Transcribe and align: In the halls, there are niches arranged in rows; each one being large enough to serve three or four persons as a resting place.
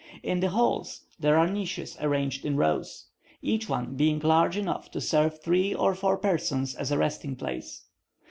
In 0.23 0.39
the 0.39 0.49
halls, 0.49 1.01
there 1.19 1.37
are 1.37 1.47
niches 1.47 1.95
arranged 2.01 2.43
in 2.43 2.57
rows; 2.57 3.05
each 3.43 3.69
one 3.69 3.93
being 3.95 4.17
large 4.17 4.57
enough 4.57 4.89
to 4.89 4.99
serve 4.99 5.39
three 5.43 5.75
or 5.75 5.93
four 5.93 6.17
persons 6.17 6.73
as 6.73 6.91
a 6.91 6.97
resting 6.97 7.35
place. 7.35 7.83